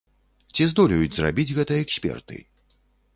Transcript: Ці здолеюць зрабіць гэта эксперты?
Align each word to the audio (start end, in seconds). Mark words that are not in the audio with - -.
Ці 0.53 0.63
здолеюць 0.71 1.17
зрабіць 1.17 1.55
гэта 1.57 1.77
эксперты? 1.83 2.41